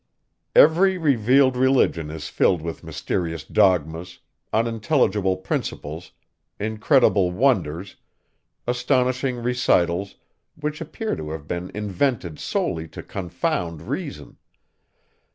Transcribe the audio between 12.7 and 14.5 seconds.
to confound reason.